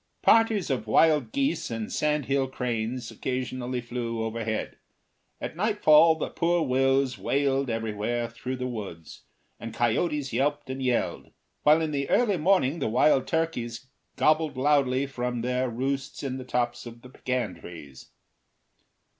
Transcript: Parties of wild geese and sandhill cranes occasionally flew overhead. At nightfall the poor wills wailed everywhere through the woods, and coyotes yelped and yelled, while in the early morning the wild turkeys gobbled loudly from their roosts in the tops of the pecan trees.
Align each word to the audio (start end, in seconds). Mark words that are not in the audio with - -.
Parties 0.23 0.71
of 0.71 0.87
wild 0.87 1.31
geese 1.31 1.69
and 1.69 1.93
sandhill 1.93 2.47
cranes 2.47 3.11
occasionally 3.11 3.81
flew 3.81 4.23
overhead. 4.23 4.77
At 5.39 5.55
nightfall 5.55 6.15
the 6.15 6.31
poor 6.31 6.63
wills 6.63 7.19
wailed 7.19 7.69
everywhere 7.69 8.27
through 8.27 8.55
the 8.55 8.65
woods, 8.67 9.25
and 9.59 9.75
coyotes 9.75 10.33
yelped 10.33 10.71
and 10.71 10.81
yelled, 10.81 11.29
while 11.61 11.81
in 11.81 11.91
the 11.91 12.09
early 12.09 12.37
morning 12.37 12.79
the 12.79 12.89
wild 12.89 13.27
turkeys 13.27 13.89
gobbled 14.15 14.57
loudly 14.57 15.05
from 15.05 15.41
their 15.41 15.69
roosts 15.69 16.23
in 16.23 16.39
the 16.39 16.45
tops 16.45 16.87
of 16.87 17.03
the 17.03 17.09
pecan 17.09 17.59
trees. 17.59 18.09